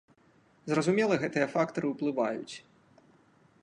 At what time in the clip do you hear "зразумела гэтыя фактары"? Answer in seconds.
0.71-1.87